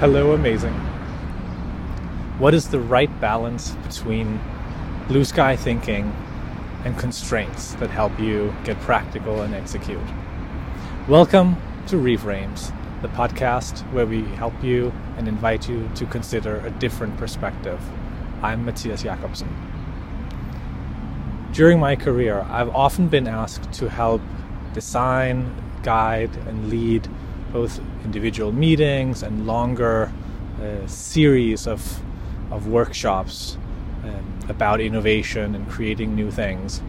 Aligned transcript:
Hello, 0.00 0.32
amazing. 0.32 0.74
What 2.38 2.52
is 2.52 2.68
the 2.68 2.78
right 2.78 3.08
balance 3.18 3.70
between 3.76 4.38
blue 5.08 5.24
sky 5.24 5.56
thinking 5.56 6.14
and 6.84 6.98
constraints 6.98 7.72
that 7.76 7.88
help 7.88 8.20
you 8.20 8.54
get 8.62 8.78
practical 8.80 9.40
and 9.40 9.54
execute? 9.54 10.06
Welcome 11.08 11.56
to 11.86 11.96
Reframes, 11.96 12.74
the 13.00 13.08
podcast 13.08 13.90
where 13.90 14.04
we 14.04 14.24
help 14.34 14.52
you 14.62 14.92
and 15.16 15.28
invite 15.28 15.66
you 15.66 15.88
to 15.94 16.04
consider 16.04 16.56
a 16.56 16.68
different 16.72 17.16
perspective. 17.16 17.80
I'm 18.42 18.66
Matthias 18.66 19.02
Jakobsen. 19.02 19.48
During 21.52 21.80
my 21.80 21.96
career, 21.96 22.44
I've 22.50 22.68
often 22.68 23.08
been 23.08 23.26
asked 23.26 23.72
to 23.72 23.88
help 23.88 24.20
design, 24.74 25.54
guide, 25.82 26.36
and 26.46 26.68
lead 26.68 27.08
both 27.52 27.80
individual 28.04 28.52
meetings 28.52 29.22
and 29.22 29.46
longer 29.46 30.12
uh, 30.60 30.86
series 30.86 31.66
of, 31.66 32.00
of 32.50 32.68
workshops 32.68 33.58
um, 34.04 34.38
about 34.48 34.80
innovation 34.80 35.54
and 35.54 35.68
creating 35.68 36.14
new 36.14 36.30
things. 36.30 36.82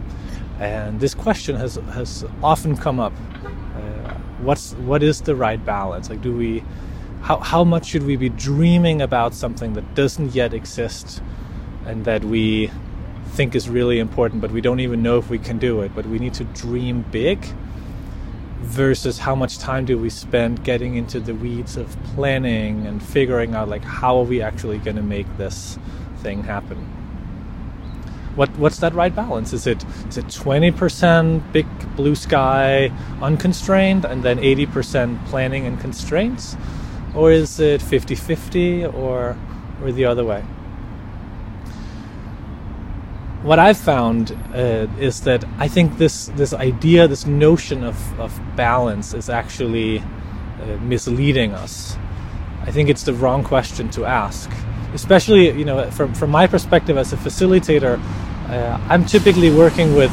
And 0.58 1.00
this 1.00 1.14
question 1.14 1.56
has, 1.56 1.76
has 1.92 2.24
often 2.42 2.76
come 2.76 2.98
up. 2.98 3.12
Uh, 3.44 4.14
what's, 4.40 4.72
what 4.74 5.02
is 5.02 5.20
the 5.20 5.34
right 5.34 5.64
balance? 5.64 6.10
Like, 6.10 6.20
do 6.20 6.36
we, 6.36 6.64
how, 7.22 7.38
how 7.38 7.64
much 7.64 7.86
should 7.86 8.04
we 8.04 8.16
be 8.16 8.28
dreaming 8.28 9.02
about 9.02 9.34
something 9.34 9.74
that 9.74 9.94
doesn't 9.94 10.34
yet 10.34 10.52
exist 10.54 11.22
and 11.86 12.04
that 12.04 12.24
we 12.24 12.70
think 13.32 13.54
is 13.54 13.68
really 13.68 13.98
important, 13.98 14.40
but 14.40 14.50
we 14.50 14.60
don't 14.60 14.80
even 14.80 15.02
know 15.02 15.18
if 15.18 15.30
we 15.30 15.38
can 15.38 15.58
do 15.58 15.82
it, 15.82 15.94
but 15.94 16.06
we 16.06 16.18
need 16.18 16.34
to 16.34 16.44
dream 16.44 17.04
big? 17.12 17.44
Versus 18.68 19.18
how 19.18 19.34
much 19.34 19.58
time 19.58 19.86
do 19.86 19.96
we 19.96 20.10
spend 20.10 20.62
getting 20.62 20.96
into 20.96 21.18
the 21.18 21.34
weeds 21.34 21.76
of 21.76 21.96
planning 22.14 22.86
and 22.86 23.02
figuring 23.02 23.54
out 23.54 23.66
like 23.68 23.82
how 23.82 24.18
are 24.18 24.24
we 24.24 24.42
actually 24.42 24.76
going 24.78 24.96
to 24.96 25.02
make 25.02 25.26
this 25.38 25.78
thing 26.18 26.42
happen? 26.44 26.76
What 28.36 28.50
what's 28.58 28.78
that 28.78 28.94
right 28.94 29.14
balance? 29.14 29.52
Is 29.52 29.66
it 29.66 29.82
is 30.08 30.18
it 30.18 30.26
20% 30.26 31.52
big 31.52 31.66
blue 31.96 32.14
sky 32.14 32.92
unconstrained 33.22 34.04
and 34.04 34.22
then 34.22 34.38
80% 34.38 35.26
planning 35.26 35.66
and 35.66 35.80
constraints? 35.80 36.56
Or 37.14 37.32
is 37.32 37.58
it 37.58 37.80
50-50 37.80 38.92
or 38.94 39.36
or 39.82 39.92
the 39.92 40.04
other 40.04 40.24
way 40.24 40.44
what 43.42 43.58
I've 43.58 43.78
found 43.78 44.32
uh, 44.52 44.86
is 44.98 45.20
that 45.22 45.44
I 45.58 45.68
think 45.68 45.96
this 45.98 46.26
this 46.36 46.52
idea, 46.52 47.06
this 47.06 47.26
notion 47.26 47.84
of, 47.84 48.20
of 48.20 48.38
balance, 48.56 49.14
is 49.14 49.30
actually 49.30 50.00
uh, 50.00 50.04
misleading 50.82 51.52
us. 51.54 51.96
I 52.62 52.72
think 52.72 52.88
it's 52.88 53.04
the 53.04 53.14
wrong 53.14 53.44
question 53.44 53.90
to 53.90 54.04
ask, 54.04 54.50
especially 54.92 55.50
you 55.50 55.64
know 55.64 55.90
from 55.90 56.14
from 56.14 56.30
my 56.30 56.46
perspective 56.46 56.98
as 56.98 57.12
a 57.12 57.16
facilitator. 57.16 58.00
Uh, 58.48 58.78
I'm 58.88 59.04
typically 59.04 59.50
working 59.50 59.94
with 59.94 60.12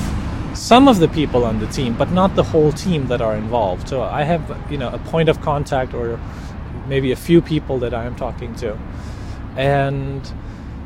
some 0.53 0.87
of 0.87 0.99
the 0.99 1.07
people 1.07 1.45
on 1.45 1.59
the 1.59 1.67
team, 1.67 1.95
but 1.97 2.11
not 2.11 2.35
the 2.35 2.43
whole 2.43 2.71
team 2.71 3.07
that 3.07 3.21
are 3.21 3.35
involved. 3.35 3.89
So 3.89 4.03
I 4.03 4.23
have 4.23 4.41
you 4.69 4.77
know 4.77 4.89
a 4.89 4.99
point 4.99 5.29
of 5.29 5.41
contact 5.41 5.93
or 5.93 6.19
maybe 6.87 7.11
a 7.11 7.15
few 7.15 7.41
people 7.41 7.79
that 7.79 7.93
I 7.93 8.05
am 8.05 8.15
talking 8.15 8.53
to, 8.57 8.77
and 9.57 10.21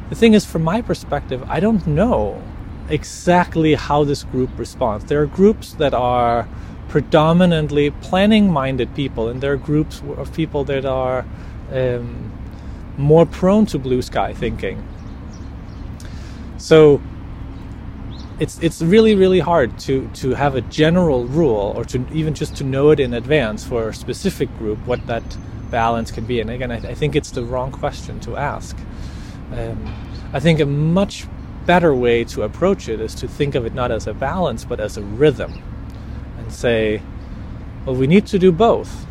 the 0.10 0.16
thing 0.16 0.34
is, 0.34 0.46
from 0.46 0.64
my 0.64 0.82
perspective, 0.82 1.44
I 1.48 1.60
don't 1.60 1.86
know 1.86 2.42
exactly 2.90 3.76
how 3.76 4.04
this 4.04 4.24
group 4.24 4.50
responds. 4.58 5.06
There 5.06 5.22
are 5.22 5.28
groups 5.28 5.74
that 5.74 5.94
are 5.94 6.48
predominantly 6.88 7.92
planning 7.92 8.52
minded 8.52 8.96
people, 8.96 9.30
and 9.30 9.42
there 9.42 9.54
are 9.54 9.58
groups 9.58 10.02
of 10.18 10.34
people 10.34 10.64
that 10.66 10.86
are 10.86 11.26
um, 11.72 12.32
more 12.98 13.26
prone 13.26 13.66
to 13.68 13.78
blue 13.78 14.02
sky 14.02 14.34
thinking. 14.34 14.84
So 16.58 17.02
it's 18.40 18.58
it's 18.60 18.82
really 18.82 19.16
really 19.16 19.40
hard 19.40 19.78
to 19.80 20.10
to 20.16 20.34
have 20.34 20.56
a 20.56 20.62
general 20.62 21.26
rule 21.26 21.74
or 21.76 21.86
to 21.86 22.06
even 22.14 22.34
just 22.34 22.56
to 22.58 22.64
know 22.64 22.90
it 22.90 23.00
in 23.00 23.14
advance 23.14 23.64
for 23.64 23.90
a 23.90 23.94
specific 23.94 24.50
group 24.58 24.80
what 24.88 25.06
that 25.08 25.38
balance 25.70 26.10
can 26.10 26.26
be. 26.26 26.40
And 26.42 26.50
again, 26.50 26.72
I, 26.72 26.78
I 26.78 26.94
think 26.94 27.16
it's 27.16 27.32
the 27.32 27.44
wrong 27.44 27.72
question 27.72 28.20
to 28.22 28.38
ask. 28.38 28.76
Um, 29.52 29.96
I 30.34 30.40
think 30.40 30.60
a 30.60 30.66
much 30.66 31.28
better 31.66 31.94
way 31.94 32.24
to 32.24 32.44
approach 32.44 32.90
it 32.90 33.00
is 33.00 33.14
to 33.16 33.28
think 33.28 33.56
of 33.56 33.66
it 33.66 33.74
not 33.74 33.92
as 33.92 34.08
a 34.08 34.14
balance 34.14 34.66
but 34.66 34.80
as 34.80 34.98
a 34.98 35.02
rhythm 35.02 35.62
and 36.38 36.52
say, 36.52 37.02
well, 37.86 37.96
we 37.96 38.08
need 38.08 38.26
to 38.28 38.40
do 38.40 38.52
both. 38.52 39.06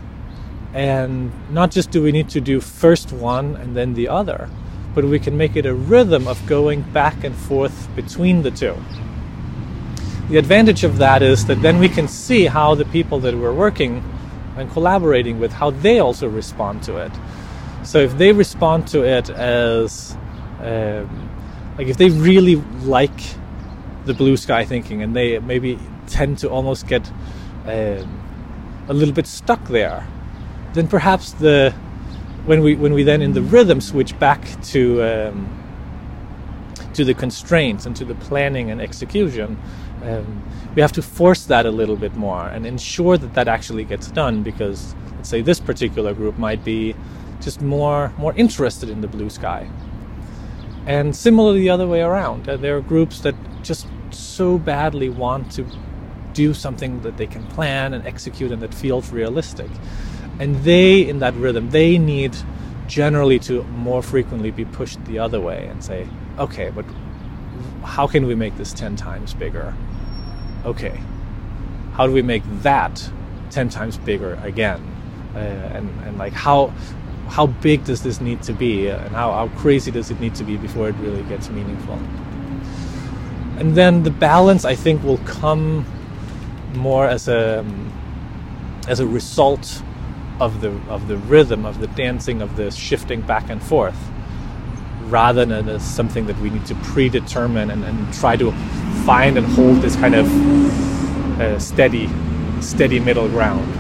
And 0.74 1.32
not 1.50 1.70
just 1.70 1.90
do 1.90 2.02
we 2.02 2.12
need 2.12 2.28
to 2.30 2.40
do 2.40 2.60
first 2.60 3.12
one 3.12 3.56
and 3.56 3.76
then 3.76 3.94
the 3.94 4.08
other, 4.08 4.48
but 4.94 5.04
we 5.04 5.18
can 5.18 5.36
make 5.36 5.56
it 5.56 5.66
a 5.66 5.74
rhythm 5.74 6.28
of 6.28 6.44
going 6.46 6.82
back 6.82 7.24
and 7.24 7.34
forth 7.34 7.88
between 7.96 8.42
the 8.42 8.50
two. 8.50 8.76
The 10.28 10.36
advantage 10.36 10.84
of 10.84 10.98
that 10.98 11.22
is 11.22 11.46
that 11.46 11.62
then 11.62 11.78
we 11.78 11.88
can 11.88 12.06
see 12.06 12.46
how 12.46 12.74
the 12.74 12.84
people 12.84 13.18
that 13.20 13.34
we're 13.34 13.54
working 13.54 14.04
and 14.56 14.70
collaborating 14.70 15.40
with, 15.40 15.52
how 15.52 15.70
they 15.70 16.00
also 16.00 16.28
respond 16.28 16.82
to 16.82 16.96
it. 16.96 17.12
So 17.82 17.98
if 17.98 18.18
they 18.18 18.32
respond 18.32 18.88
to 18.88 19.04
it 19.04 19.30
as 19.30 20.16
um, 20.60 21.30
like 21.76 21.86
if 21.86 21.96
they 21.96 22.10
really 22.10 22.56
like 22.82 23.20
the 24.04 24.14
blue 24.14 24.36
sky 24.36 24.64
thinking 24.64 25.02
and 25.02 25.14
they 25.14 25.38
maybe 25.38 25.78
tend 26.06 26.38
to 26.38 26.50
almost 26.50 26.88
get 26.88 27.08
um, 27.66 28.84
a 28.88 28.92
little 28.92 29.14
bit 29.14 29.26
stuck 29.26 29.62
there, 29.68 30.06
then 30.72 30.88
perhaps 30.88 31.32
the 31.32 31.72
when 32.46 32.62
we 32.62 32.74
when 32.74 32.92
we 32.94 33.02
then 33.02 33.22
in 33.22 33.32
the 33.32 33.42
rhythm 33.42 33.80
switch 33.80 34.18
back 34.18 34.42
to 34.62 35.02
um, 35.02 35.54
to 36.94 37.04
the 37.04 37.14
constraints 37.14 37.86
and 37.86 37.94
to 37.94 38.04
the 38.04 38.14
planning 38.14 38.70
and 38.70 38.80
execution, 38.80 39.58
um, 40.02 40.42
we 40.74 40.82
have 40.82 40.92
to 40.92 41.02
force 41.02 41.44
that 41.44 41.66
a 41.66 41.70
little 41.70 41.96
bit 41.96 42.14
more 42.16 42.48
and 42.48 42.66
ensure 42.66 43.18
that 43.18 43.34
that 43.34 43.48
actually 43.48 43.84
gets 43.84 44.10
done 44.10 44.42
because 44.42 44.94
let's 45.16 45.28
say 45.28 45.42
this 45.42 45.60
particular 45.60 46.14
group 46.14 46.38
might 46.38 46.64
be 46.64 46.94
just 47.40 47.60
more 47.60 48.12
more 48.18 48.34
interested 48.34 48.88
in 48.88 49.00
the 49.00 49.08
blue 49.08 49.30
sky 49.30 49.68
and 50.88 51.14
similarly, 51.14 51.60
the 51.60 51.68
other 51.68 51.86
way 51.86 52.00
around. 52.00 52.48
Uh, 52.48 52.56
there 52.56 52.74
are 52.78 52.80
groups 52.80 53.20
that 53.20 53.34
just 53.62 53.86
so 54.10 54.58
badly 54.58 55.10
want 55.10 55.52
to 55.52 55.66
do 56.32 56.54
something 56.54 57.02
that 57.02 57.18
they 57.18 57.26
can 57.26 57.46
plan 57.48 57.92
and 57.92 58.06
execute 58.06 58.50
and 58.50 58.62
that 58.62 58.72
feels 58.72 59.10
realistic. 59.10 59.70
And 60.38 60.56
they, 60.64 61.06
in 61.06 61.18
that 61.18 61.34
rhythm, 61.34 61.68
they 61.70 61.98
need 61.98 62.34
generally 62.86 63.38
to 63.40 63.64
more 63.64 64.02
frequently 64.02 64.50
be 64.50 64.64
pushed 64.64 65.04
the 65.04 65.18
other 65.18 65.40
way 65.42 65.66
and 65.66 65.84
say, 65.84 66.08
okay, 66.38 66.70
but 66.70 66.86
how 67.84 68.06
can 68.06 68.26
we 68.26 68.34
make 68.34 68.56
this 68.56 68.72
10 68.72 68.96
times 68.96 69.34
bigger? 69.34 69.74
Okay, 70.64 70.98
how 71.92 72.06
do 72.06 72.14
we 72.14 72.22
make 72.22 72.44
that 72.62 73.10
10 73.50 73.68
times 73.68 73.98
bigger 73.98 74.40
again? 74.42 74.80
Uh, 75.34 75.38
and, 75.38 75.90
and 76.06 76.16
like 76.16 76.32
how 76.32 76.72
how 77.28 77.46
big 77.46 77.84
does 77.84 78.02
this 78.02 78.20
need 78.20 78.42
to 78.42 78.52
be 78.52 78.88
and 78.88 79.14
how, 79.14 79.32
how 79.32 79.48
crazy 79.58 79.90
does 79.90 80.10
it 80.10 80.18
need 80.20 80.34
to 80.34 80.44
be 80.44 80.56
before 80.56 80.88
it 80.88 80.94
really 80.96 81.22
gets 81.24 81.48
meaningful? 81.50 81.94
And 83.58 83.74
then 83.74 84.02
the 84.02 84.10
balance 84.10 84.64
i 84.64 84.74
think 84.74 85.02
will 85.02 85.18
come 85.18 85.84
more 86.74 87.06
as 87.06 87.28
a 87.28 87.64
as 88.88 89.00
a 89.00 89.06
result 89.06 89.82
of 90.40 90.60
the 90.60 90.70
of 90.88 91.08
the 91.08 91.16
rhythm 91.16 91.66
of 91.66 91.80
the 91.80 91.88
dancing 91.88 92.40
of 92.40 92.56
the 92.56 92.70
shifting 92.70 93.20
back 93.20 93.50
and 93.50 93.62
forth 93.62 93.96
rather 95.04 95.44
than 95.44 95.68
as 95.68 95.82
something 95.82 96.26
that 96.26 96.38
we 96.38 96.50
need 96.50 96.66
to 96.66 96.74
predetermine 96.76 97.70
and, 97.70 97.84
and 97.84 98.14
try 98.14 98.36
to 98.36 98.52
find 99.04 99.38
and 99.38 99.46
hold 99.46 99.78
this 99.78 99.96
kind 99.96 100.14
of 100.14 101.40
uh, 101.40 101.58
steady 101.58 102.08
steady 102.60 103.00
middle 103.00 103.28
ground 103.28 103.77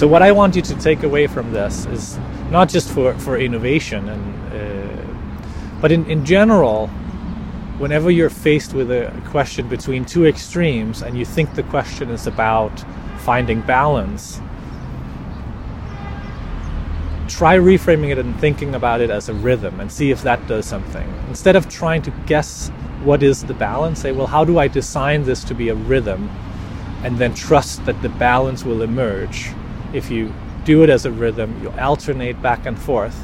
so 0.00 0.08
what 0.08 0.22
I 0.22 0.32
want 0.32 0.56
you 0.56 0.62
to 0.62 0.74
take 0.76 1.02
away 1.02 1.26
from 1.26 1.52
this 1.52 1.84
is 1.84 2.18
not 2.50 2.70
just 2.70 2.90
for, 2.90 3.12
for 3.18 3.36
innovation, 3.36 4.08
and 4.08 4.24
uh, 4.50 5.78
but 5.78 5.92
in, 5.92 6.10
in 6.10 6.24
general, 6.24 6.86
whenever 7.76 8.10
you're 8.10 8.30
faced 8.30 8.72
with 8.72 8.90
a 8.90 9.12
question 9.26 9.68
between 9.68 10.06
two 10.06 10.24
extremes 10.24 11.02
and 11.02 11.18
you 11.18 11.26
think 11.26 11.54
the 11.54 11.64
question 11.64 12.08
is 12.08 12.26
about 12.26 12.72
finding 13.18 13.60
balance, 13.60 14.40
try 17.28 17.58
reframing 17.58 18.08
it 18.08 18.16
and 18.16 18.34
thinking 18.40 18.76
about 18.76 19.02
it 19.02 19.10
as 19.10 19.28
a 19.28 19.34
rhythm 19.34 19.80
and 19.80 19.92
see 19.92 20.10
if 20.10 20.22
that 20.22 20.46
does 20.46 20.64
something. 20.64 21.12
Instead 21.28 21.56
of 21.56 21.68
trying 21.68 22.00
to 22.00 22.10
guess 22.24 22.70
what 23.04 23.22
is 23.22 23.44
the 23.44 23.52
balance, 23.52 24.00
say, 24.00 24.12
well, 24.12 24.26
how 24.26 24.46
do 24.46 24.58
I 24.58 24.66
design 24.66 25.24
this 25.24 25.44
to 25.44 25.54
be 25.54 25.68
a 25.68 25.74
rhythm? 25.74 26.30
And 27.04 27.18
then 27.18 27.34
trust 27.34 27.84
that 27.84 28.00
the 28.00 28.08
balance 28.08 28.64
will 28.64 28.80
emerge 28.80 29.52
if 29.92 30.10
you 30.10 30.32
do 30.64 30.82
it 30.82 30.90
as 30.90 31.06
a 31.06 31.10
rhythm, 31.10 31.60
you 31.62 31.70
alternate 31.72 32.40
back 32.42 32.66
and 32.66 32.78
forth, 32.78 33.18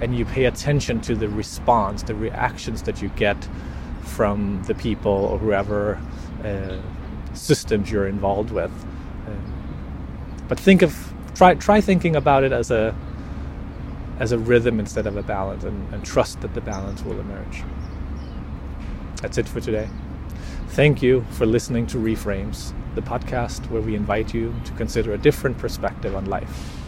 and 0.00 0.16
you 0.16 0.24
pay 0.24 0.46
attention 0.46 1.00
to 1.02 1.14
the 1.14 1.28
response, 1.28 2.02
the 2.02 2.14
reactions 2.14 2.82
that 2.82 3.00
you 3.00 3.08
get 3.10 3.36
from 4.02 4.62
the 4.64 4.74
people 4.74 5.12
or 5.12 5.38
whoever 5.38 6.00
uh, 6.44 6.76
systems 7.34 7.90
you're 7.90 8.08
involved 8.08 8.50
with. 8.50 8.72
Uh, 9.26 9.30
but 10.48 10.58
think 10.58 10.82
of 10.82 11.12
try 11.34 11.54
try 11.54 11.80
thinking 11.80 12.16
about 12.16 12.44
it 12.44 12.52
as 12.52 12.70
a 12.70 12.94
as 14.18 14.32
a 14.32 14.38
rhythm 14.38 14.78
instead 14.78 15.06
of 15.06 15.16
a 15.16 15.22
balance 15.22 15.64
and, 15.64 15.94
and 15.94 16.04
trust 16.04 16.40
that 16.42 16.52
the 16.54 16.60
balance 16.60 17.02
will 17.02 17.18
emerge. 17.18 17.62
That's 19.20 19.38
it 19.38 19.48
for 19.48 19.60
today. 19.60 19.88
Thank 20.72 21.02
you 21.02 21.26
for 21.32 21.44
listening 21.44 21.86
to 21.88 21.98
Reframes, 21.98 22.72
the 22.94 23.02
podcast 23.02 23.70
where 23.70 23.82
we 23.82 23.94
invite 23.94 24.32
you 24.32 24.54
to 24.64 24.72
consider 24.72 25.12
a 25.12 25.18
different 25.18 25.58
perspective 25.58 26.16
on 26.16 26.24
life. 26.24 26.78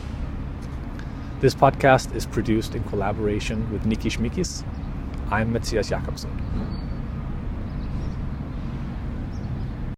This 1.41 1.55
podcast 1.55 2.15
is 2.17 2.25
produced 2.25 2.75
in 2.75 2.83
collaboration 2.85 3.71
with 3.71 3.85
Niki 3.85 4.11
Schmikis. 4.11 4.65
I'm 5.31 5.53
Matthias 5.53 5.91
Jakobsen. 5.91 6.31